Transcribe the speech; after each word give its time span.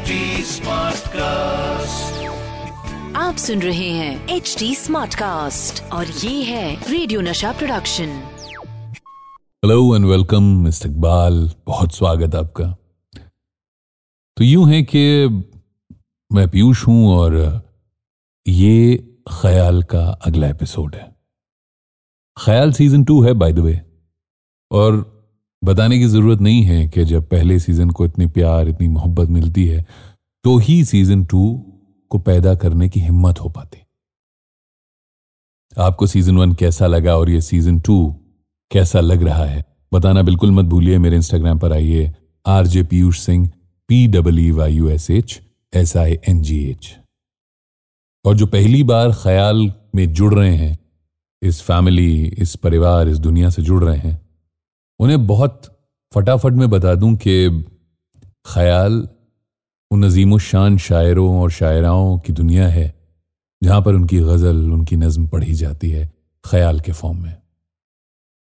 HD 0.00 0.18
Smartcast. 0.48 2.12
आप 3.16 3.36
सुन 3.36 3.62
रहे 3.62 3.88
हैं 3.90 4.28
एच 4.28 4.54
डी 4.58 4.74
स्मार्ट 4.74 5.14
कास्ट 5.14 5.82
और 5.92 6.06
ये 6.06 6.42
है 6.42 6.90
रेडियो 6.90 7.20
नशा 7.20 7.52
प्रोडक्शन 7.52 8.08
हेलो 9.64 9.96
एंड 9.96 10.06
वेलकम 10.06 10.68
इस्तकबाल 10.68 11.50
बहुत 11.66 11.94
स्वागत 11.94 12.34
आपका। 12.34 12.64
तो 14.36 14.44
यूँ 14.44 14.70
है 14.70 14.82
कि 14.82 15.04
मैं 16.30 16.48
पीयूष 16.48 16.86
हूँ 16.86 17.08
और 17.16 17.36
ये 18.46 18.96
ख्याल 19.30 19.82
का 19.82 20.06
अगला 20.26 20.48
एपिसोड 20.48 20.94
है। 20.94 21.08
ख्याल 22.36 22.72
सीज़न 22.72 23.04
टू 23.04 23.22
है 23.22 23.32
बाय 23.34 23.52
द 23.52 23.58
वे 23.58 23.80
और 24.70 25.19
बताने 25.62 25.98
की 25.98 26.06
ज़रूरत 26.06 26.40
नहीं 26.40 26.62
है 26.62 26.86
कि 26.88 27.04
जब 27.04 27.28
पहले 27.28 27.58
सीज़न 27.58 27.90
को 27.90 28.04
इतनी 28.04 28.26
प्यार, 28.26 28.68
इतनी 28.68 28.88
मोहब्बत 28.88 29.28
मिलती 29.28 29.66
है 29.66 29.84
तो 30.44 30.56
ही 30.58 30.84
सीज़न 30.84 31.24
टू 31.24 31.42
को 32.10 32.18
पैदा 32.18 32.54
करने 32.54 32.88
की 32.88 33.00
हिम्मत 33.00 33.40
हो 33.40 33.48
पाती। 33.48 33.78
आपको 35.74 36.06
सीज़न 36.06 36.36
वन 36.36 36.52
कैसा 36.52 36.86
लगा 36.86 37.16
और 37.16 37.30
ये 37.30 37.40
सीज़न 37.40 37.78
टू 37.80 37.98
कैसा 38.70 39.00
लग 39.00 39.22
रहा 39.22 39.44
है? 39.44 39.64
बताना 39.92 40.22
बिल्कुल 40.22 40.50
मत 40.50 40.64
भूलिए, 40.64 40.98
मेरे 40.98 41.16
इंस्टाग्राम 41.16 41.58
पर 41.58 41.72
आइए 41.72 42.12
R 42.46 42.66
J 42.66 42.82
Piyush 42.84 43.20
Singh 43.20 43.48
P 43.88 44.06
W 44.06 44.56
Y 44.56 44.74
U 44.74 44.88
S 44.88 45.10
H 45.10 45.40
S 45.72 45.96
I 45.96 46.18
N 46.28 46.42
G 46.42 46.58
H 46.70 46.96
और 48.24 48.36
जो 48.36 48.46
पहली 48.46 48.82
बार 48.84 49.12
ख्याल 49.12 49.72
में 49.94 50.12
जुड़ 50.12 50.34
रहे 50.34 50.56
हैं, 50.56 50.78
इस 51.42 51.60
फैमिली 51.62 52.24
इस 52.38 52.56
परिवार, 52.56 53.08
इस 53.08 53.18
दुनिया 53.18 53.50
से 53.50 53.62
जुड़ 53.62 53.82
रहे 53.84 53.98
हैं 53.98 54.20
उन्हें 55.00 55.26
बहुत 55.26 55.62
फटाफट 56.14 56.52
में 56.52 56.70
बता 56.70 56.94
दूँ 56.94 57.14
कि 57.16 57.64
ख्याल 58.46 59.08
उन 59.90 60.04
नजीम 60.04 60.38
शान 60.38 60.76
शायरों 60.78 61.40
और 61.40 61.50
शायराओं 61.50 62.18
की 62.18 62.32
दुनिया 62.32 62.68
है, 62.68 62.94
जहाँ 63.62 63.82
पर 63.82 63.94
उनकी 63.94 64.18
गज़ल, 64.18 64.72
उनकी 64.72 64.96
नज्म 64.96 65.26
पढ़ी 65.26 65.54
जाती 65.54 65.90
है 65.90 66.10
ख्याल 66.44 66.80
के 66.80 66.92
फॉर्म 66.92 67.22
में। 67.22 67.36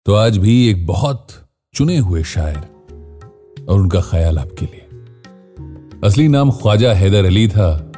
तो 0.05 0.13
आज 0.13 0.37
भी 0.37 0.67
एक 0.67 0.85
बहुत 0.87 1.27
चुने 1.73 1.97
हुए 1.97 2.23
शायर 2.23 3.65
और 3.69 3.79
उनका 3.79 4.01
ख्याल 4.01 4.39
आपके 4.39 4.65
लिए। 4.65 4.81
असली 6.03 6.27
नाम 6.27 6.51
ख्वाजा 6.51 6.93
हैदर 6.93 7.25
अली 7.25 7.47
था, 7.47 7.91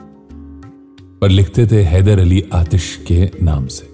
पर 1.22 1.30
लिखते 1.30 1.68
थे 1.68 1.84
हैदर 1.84 2.20
अली 2.20 2.44
आतिश 2.54 2.96
के 3.08 3.30
नाम 3.42 3.68
से। 3.68 3.86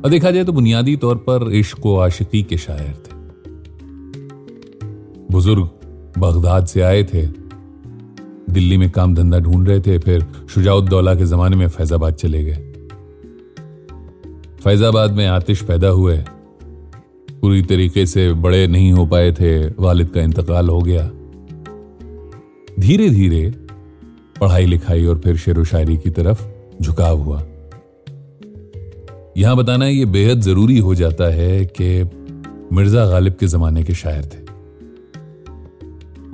और 0.00 0.10
देखा 0.10 0.30
जाए 0.30 0.44
तो 0.44 0.52
बुनियादी 0.52 0.96
तौर 0.96 1.16
पर 1.16 1.52
इश्क 1.52 1.86
व 1.86 2.00
आशिकी 2.00 2.42
के 2.42 2.58
शायर 2.58 3.02
थे। 3.06 3.09
बुज़ुर्ग 5.30 5.70
बगदाद 6.18 6.66
से 6.66 6.80
आए 6.80 7.04
थे। 7.04 7.26
दिल्ली 8.50 8.76
में 8.76 8.90
काम 8.90 9.14
धंधा 9.14 9.38
ढूंढ 9.38 9.68
रहे 9.68 9.80
थे, 9.80 9.98
फिर 9.98 10.26
शुजाउद्दौला 10.54 11.14
के 11.14 11.24
जमाने 11.24 11.56
में 11.56 11.68
फैजाबाद 11.68 12.14
चले 12.14 12.44
गए। 12.44 12.66
फैजाबाद 14.64 15.12
में 15.12 15.26
आतिश 15.26 15.62
पैदा 15.62 15.88
हुए। 15.88 16.16
पूरी 17.40 17.62
तरीके 17.62 18.06
से 18.06 18.32
बड़े 18.32 18.66
नहीं 18.66 18.92
हो 18.92 19.06
पाए 19.06 19.32
थे, 19.32 19.68
वालिद 19.68 20.08
का 20.08 20.20
इंतकाल 20.20 20.68
हो 20.68 20.80
गया। 20.80 21.10
धीरे 22.80 23.10
धीरे 23.10 23.54
पढ़ाई 24.40 24.66
लिखाई 24.66 25.06
और 25.06 25.18
फिर 25.18 25.36
शेर 25.36 25.58
व 25.58 25.64
शायरी 25.64 25.96
की 25.96 26.10
तरफ़ 26.10 26.44
झुकाव 26.82 27.18
हुआ। 27.18 27.42
यहाँ 29.36 29.56
बताना 29.56 29.86
यह 29.86 30.06
बेहद 30.06 30.40
ज़रूरी 30.40 30.78
हो 30.78 30.94
जाता 30.94 31.24
है 31.24 31.64
कि 31.80 32.04
मिर्ज़ा 32.72 33.06
गालिब 33.06 33.34
के 33.34 33.46
जमाने 33.46 33.82
के 33.82 33.94
शायर 33.94 34.24
थे। 34.24 34.49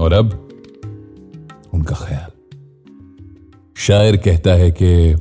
और 0.07 0.13
अब 0.13 0.49
उनका 1.75 1.95
ख्याल। 1.95 2.31
शायर 3.77 4.17
कहता 4.17 4.51
है 4.51 4.71
कि, 4.83 5.15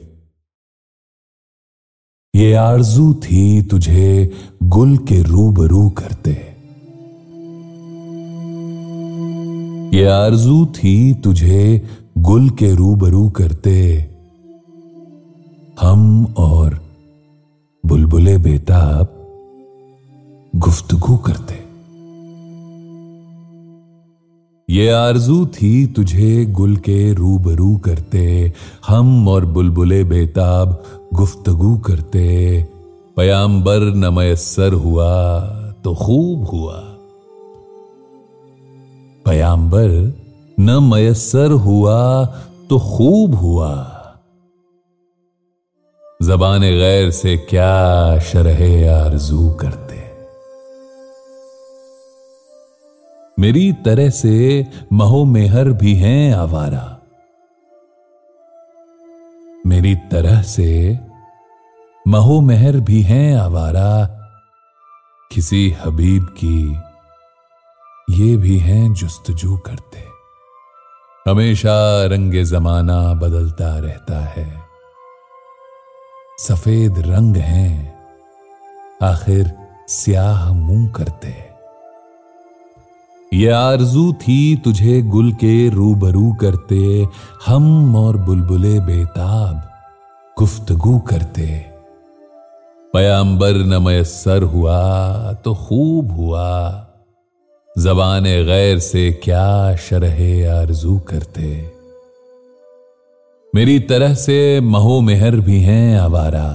ये 2.35 2.53
आरज़ू 2.53 3.13
थी 3.13 3.61
तुझे 3.61 4.33
गुल 4.63 4.97
के 4.97 5.23
रूबरू 5.23 5.89
करते। 5.89 6.31
ये 9.97 10.05
आरज़ू 10.05 10.65
थी 10.65 11.13
तुझे 11.13 11.87
गुल 12.17 12.49
के 12.49 12.75
रूबरू 12.75 13.29
करते। 13.29 14.09
हम 15.81 16.25
और 16.37 16.81
बुलबुले 17.85 18.37
बेताब 18.37 19.07
गुफ्तगु 20.55 21.17
करते। 21.17 21.64
ये 24.69 24.89
आरज़ू 24.89 25.45
थी 25.45 25.85
तुझे 25.87 26.45
गुल 26.45 26.75
के 26.77 27.13
रूबरू 27.13 27.75
करते, 27.77 28.53
हम 28.87 29.27
और 29.27 29.45
बुलबुले 29.45 30.03
बेताब 30.03 30.83
गुफ्तगु 31.13 31.77
करते। 31.77 32.25
पयाम्बर 33.17 33.79
न 33.95 34.09
मयसर 34.13 34.73
हुआ 34.73 35.11
तो 35.83 35.93
खूब 35.95 36.45
हुआ। 36.45 36.79
पयाम्बर 39.25 39.89
न 40.59 40.77
मयसर 40.83 41.51
हुआ 41.51 42.25
तो 42.69 42.79
खूब 42.79 43.35
हुआ। 43.35 43.73
जबान 46.21 46.61
गैर 46.61 47.11
से 47.11 47.37
क्या 47.49 48.19
शरह 48.19 48.61
आरज़ू 48.95 49.49
करते। 49.51 50.04
मेरी 53.45 53.73
तरह 53.73 54.09
से 54.09 54.67
महो 54.93 55.25
मेहर 55.25 55.69
भी 55.69 55.95
हैं 55.95 56.33
आवारा। 56.33 56.97
मेरी 59.67 59.95
तरह 59.95 60.41
से 60.41 60.99
महो 62.07 62.41
मेहर 62.41 62.79
भी 62.79 63.01
हैं 63.01 63.37
आवारा। 63.37 64.05
किसी 65.31 65.71
हबीब 65.71 66.23
की 66.43 66.75
ये 68.09 68.37
भी 68.37 68.57
हैं 68.57 68.93
जुस्तजू 68.93 69.57
करते। 69.57 70.05
हमेशा 71.31 72.05
रंग 72.05 72.43
जमाना 72.43 73.13
बदलता 73.13 73.79
रहता 73.79 74.19
है। 74.19 74.61
सफ़ेद 76.39 76.99
रंग 76.99 77.37
हैं, 77.37 77.99
आखिर 79.03 79.53
स्याह 79.87 80.53
मुँह 80.53 80.89
करते। 80.89 81.44
ये 83.31 83.49
आरज़ू 83.49 84.11
थी 84.13 84.55
तुझे 84.55 85.01
गुल 85.03 85.31
के 85.33 85.69
रूबरू 85.69 86.31
करते, 86.33 87.05
हम 87.45 87.95
और 87.95 88.17
बुलबुले 88.17 88.79
बेताब 88.79 89.61
गुफ्तगु 90.37 90.97
करते। 90.99 91.47
पयाम्बर 92.93 93.57
न 93.65 93.81
मयसर 93.83 94.43
हुआ 94.43 94.81
तो 95.43 95.53
खूब 95.57 96.11
हुआ, 96.11 96.51
जबान 97.75 98.23
गैर 98.45 98.79
से 98.79 99.11
क्या 99.23 99.75
शरह 99.77 100.19
आरज़ू 100.51 100.97
करते। 100.99 101.49
मेरी 103.53 103.79
तरह 103.89 104.13
से 104.15 104.59
महो 104.61 104.99
मेहर 105.01 105.39
भी 105.39 105.59
हैं 105.61 105.97
आवारा 105.99 106.47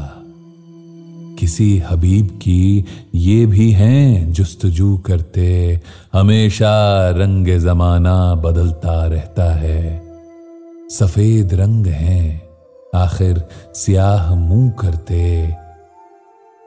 किसी 1.41 1.83
हबीब 1.91 2.27
की 2.27 2.85
ये 3.15 3.47
भी 3.47 3.73
हैं 3.73 4.33
जुस्तजू 4.33 4.99
करते। 4.99 5.81
हमेशा 6.13 7.11
रंग 7.11 7.59
जमाना 7.59 8.35
बदलता 8.35 9.07
रहता 9.07 9.55
है। 9.55 10.03
सफ़ेद 10.91 11.55
रंग 11.55 11.87
हैं, 11.87 12.43
आखिर 12.95 13.45
स्याह 13.75 14.35
मुँह 14.35 14.71
करते। 14.71 15.55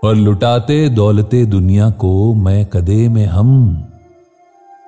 और 0.03 0.16
लुटाते 0.16 0.89
दौलते 0.89 1.45
दुनिया 1.45 1.89
को 1.89 2.33
मैं 2.33 2.66
कदे 2.66 3.09
में 3.09 3.25
हम। 3.25 3.83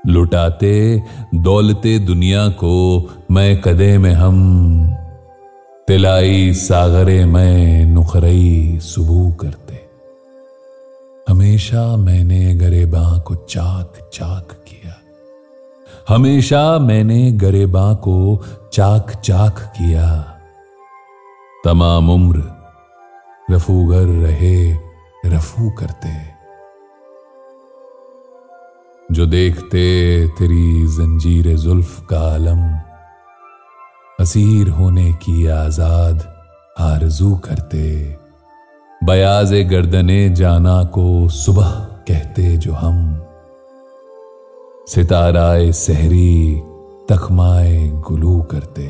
लुटाते 0.08 1.04
दौलते 1.36 2.00
दुनिया 2.00 2.50
को 2.50 3.06
मैं 3.32 3.62
कदे 3.62 3.98
में 3.98 4.14
हम। 4.14 4.96
तिलाई 5.88 6.54
सागरे 6.54 7.26
मैं 7.26 7.86
नुखरई 7.86 8.80
सुबू 8.84 9.32
करते। 9.32 9.86
हमेशा 11.30 11.98
मैंने 11.98 12.56
गरेबा 12.56 13.20
को 13.20 13.36
चाक 13.36 14.10
चाक 14.14 14.48
किया। 14.52 14.96
हमेशा 16.10 16.80
मैंने 16.80 17.32
गरेबा 17.32 17.94
को 17.94 18.44
चाक 18.74 19.12
चाक 19.12 19.60
किया। 19.60 20.38
तमाम 21.66 22.10
उम्र 22.10 22.44
रफूगर 23.52 24.06
रहे 24.06 24.74
रफू 25.26 25.70
करते। 25.70 26.10
जो 29.12 29.26
देखते 29.26 30.28
तेरी 30.28 30.88
जंजीर 30.88 31.58
जुल्फ 31.58 32.08
का 32.10 32.20
आलम 32.20 32.85
असीर 34.26 34.70
होने 34.70 35.14
की 35.14 35.48
आज़ाद 35.48 36.34
आरज़ू 36.80 37.36
करते। 37.36 38.18
बयाज 39.06 39.54
गर्दने 39.54 40.30
जाना 40.30 40.84
को 40.84 41.30
सुबह 41.30 41.70
कहते 42.08 42.58
जो 42.58 42.74
हम। 42.74 43.22
सिताराए 44.88 45.72
सहरी 45.72 46.62
तखमाए 47.10 47.88
गुलू 47.88 48.42
करते। 48.42 48.88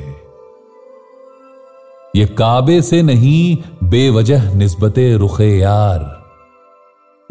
ये 2.19 2.25
काबे 2.25 2.81
से 2.81 3.01
नहीं, 3.01 3.57
बेवजह 3.89 4.53
निस्बते 4.53 5.17
रुखे 5.17 5.59
यार। 5.59 6.23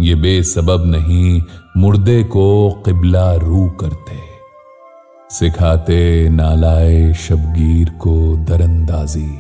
ये 0.01 0.15
बेसबब 0.15 0.87
नहीं, 0.87 1.43
मुर्दे 1.77 2.23
को 2.25 2.71
किबला 2.71 3.35
रू 3.35 3.69
करते। 3.69 4.34
सिखाते 5.31 6.29
नालाए 6.29 7.15
शबगीर 7.15 7.91
को 7.91 8.37
दरंदाजी। 8.37 9.39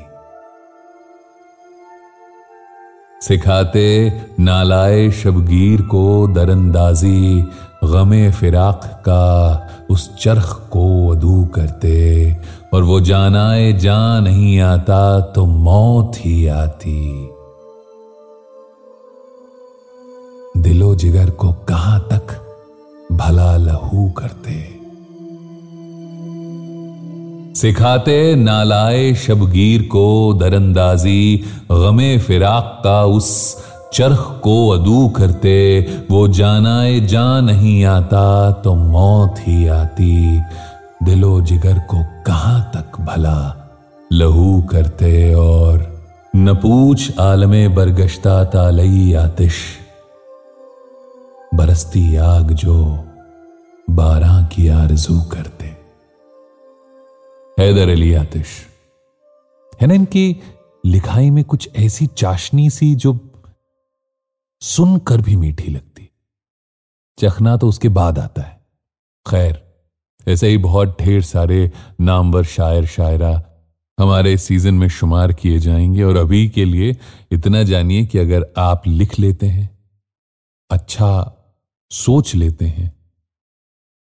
सिखाते 3.23 4.21
नालाए 4.41 5.11
शबगीर 5.11 5.83
को 5.83 6.27
दरंदाजी, 6.27 7.45
गमे 7.85 8.31
फिराक 8.33 8.81
का 8.85 9.69
उस 9.91 10.19
चरख 10.19 10.69
को 10.71 11.09
अदू 11.09 11.45
करते। 11.45 12.37
और 12.75 12.83
वो 12.83 13.01
जानाए 13.01 13.73
जा 13.73 14.21
नहीं 14.21 14.61
आता 14.61 15.21
तो 15.21 15.47
मौत 15.47 16.13
ही 16.17 16.47
आती। 16.47 17.29
दिलो 20.57 20.95
जिगर 20.95 21.31
को 21.31 21.53
कहाँ 21.53 22.09
तक 22.13 22.57
भला 23.13 23.57
लहू 23.57 24.11
करते। 24.11 24.84
सिखाते 27.55 28.35
नालाए 28.35 29.15
शबगीर 29.15 29.83
को 29.83 30.35
दरंदाजी, 30.35 31.45
गमे 31.73 32.19
फिराक 32.19 32.81
का 32.85 33.05
उस 33.05 33.57
चरख 33.93 34.41
को 34.43 34.69
अदू 34.69 35.09
करते, 35.09 35.81
वो 36.11 36.29
जानाए 36.29 37.01
जा 37.01 37.41
नहीं 37.41 37.85
आता 37.85 38.51
तो 38.51 38.75
मौत 38.75 39.35
ही 39.39 39.69
आती। 39.69 40.41
दिलो 41.03 41.41
जिगर 41.41 41.79
को 41.79 42.05
कहाँ 42.27 42.71
तक 42.75 43.01
भला? 43.01 43.57
लहू 44.13 44.63
करते 44.63 45.35
और 45.35 46.05
न 46.37 46.55
पूछ 46.55 47.19
आलमे 47.19 47.69
बरगश्ता 47.69 48.45
तालई 48.45 49.15
आतिश। 49.15 49.55
बरसती 51.55 52.17
आग 52.17 52.53
जो 52.53 53.05
बारह 53.91 54.43
की 54.43 54.69
आरज़ू 54.69 55.21
करते। 55.21 55.74
हैदर 57.61 57.89
अली 57.89 58.15
आतिश। 58.15 58.67
है 59.81 59.87
ना 59.87 59.95
इनकी 59.95 60.43
लिखाई 60.87 61.31
में 61.31 61.45
कुछ 61.45 61.69
ऐसी 61.77 62.07
चाशनी 62.07 62.71
सी 62.71 62.95
जो 62.95 63.43
सुनकर 64.61 65.21
भी 65.21 65.37
मीठी 65.37 65.71
लगती। 65.71 66.11
चखना 67.19 67.57
तो 67.57 67.69
उसके 67.69 67.89
बाद 67.89 68.19
आता 68.19 68.43
है। 68.43 68.67
खैर, 69.31 69.75
ऐसे 70.29 70.49
ही 70.49 70.59
बहुत 70.59 71.03
ढेर 71.03 71.23
सारे 71.23 71.73
नामवर 72.01 72.45
शायर 72.45 72.87
शायरा 72.87 73.45
हमारे 74.01 74.39
सीज़न 74.39 74.75
में 74.75 74.89
शुमार 74.89 75.33
किए 75.33 75.59
जाएँगे 75.59 76.03
और 76.03 76.17
अभी 76.17 76.49
के 76.49 76.65
लिए 76.65 76.97
इतना 77.33 77.63
जानिए 77.63 78.05
कि 78.05 78.19
अगर 78.19 78.53
आप 78.59 78.83
लिख 78.87 79.19
लेते 79.19 79.47
हैं 79.47 79.79
अच्छा 80.71 81.33
सोच 81.91 82.35
लेते 82.35 82.65
हैं, 82.65 83.13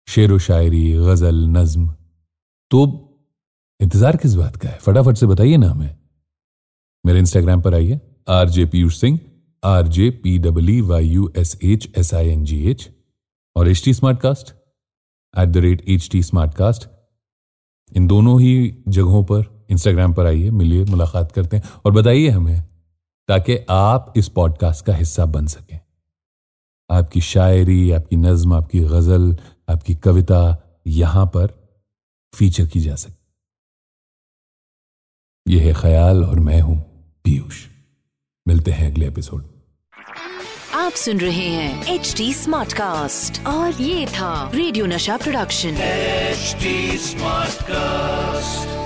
शेर 0.08 0.32
व 0.32 0.38
शायरी, 0.38 0.92
गज़ल, 0.92 1.34
नज्म 1.34 1.94
तो 2.70 3.08
इंतज़ार 3.82 4.16
किस 4.16 4.34
बात 4.34 4.56
का 4.56 4.68
है? 4.68 4.78
फटाफट 4.78 5.16
से 5.16 5.26
बताइए 5.26 5.56
ना 5.56 5.68
हमें। 5.68 5.96
मेरे 7.04 7.18
इंस्टाग्राम 7.18 7.62
पर 7.62 7.74
आइए 7.74 8.00
R 8.28 8.48
J 8.48 8.66
Piyush 8.66 9.00
Singh 9.00 9.20
R 9.64 9.88
J 9.88 10.10
P 10.10 10.38
W 10.38 10.86
Y 10.86 11.04
U 11.04 11.32
S 11.36 11.58
H 11.64 11.88
S 11.98 12.14
I 12.14 12.28
N 12.28 12.44
G 12.44 12.62
H 12.70 12.88
और 13.56 13.68
H 13.68 13.84
T 13.84 13.94
smart 13.94 14.20
cast 14.20 14.54
at 15.38 15.48
the 15.48 15.56
rate 15.56 15.88
H 15.88 16.08
T 16.12 16.22
smart 16.22 16.54
cast 16.54 16.88
इन 17.96 18.06
दोनों 18.06 18.40
ही 18.40 18.82
जगहों 18.88 19.24
पर 19.24 19.66
इंस्टाग्राम 19.70 20.12
पर 20.14 20.26
आइए, 20.26 20.50
मिलिए, 20.50 20.84
मुलाकात 20.84 21.32
करते 21.32 21.56
हैं, 21.56 21.70
और 21.86 21.92
बताइए 21.92 22.28
हमें, 22.28 22.62
ताकि 23.28 23.56
आप 23.70 24.12
इस 24.16 24.28
पॉडकास्ट 24.28 24.84
का 24.86 24.94
हिस्सा 24.94 25.26
बन 25.26 25.46
सकें। 25.46 25.80
आपकी 26.90 27.20
शायरी, 27.20 27.90
आपकी 27.90 28.16
नज्म, 28.16 28.52
आपकी 28.52 28.80
गज़ल, 28.80 29.36
आपकी 29.68 29.94
कविता 29.94 30.40
यहाँ 30.86 31.26
पर 31.26 31.54
फीचर 32.34 32.66
की 32.66 32.80
जा 32.80 32.94
सकती 32.94 33.21
यह 35.48 35.62
है 35.62 35.72
ख्याल 35.74 36.24
और 36.24 36.40
मैं 36.40 36.60
हूँ 36.60 36.76
पीयूष। 37.24 37.66
मिलते 38.48 38.70
हैं 38.70 38.90
अगले 38.92 39.06
एपिसोड। 39.06 39.44
आप 40.74 40.92
सुन 40.92 41.18
रहे 41.20 41.48
हैं 41.48 41.94
एच 41.94 42.14
डी 42.16 42.34
स्मार्ट 42.34 42.72
कास्ट 42.72 43.46
और 43.46 43.82
ये 43.82 44.06
था 44.06 44.50
रेडियो 44.54 44.86
नशा 44.86 45.16
प्रोडक्शन 45.16 45.68
एचडी 45.68 46.98
स्मार्ट 46.98 47.62
कास्ट 47.62 48.81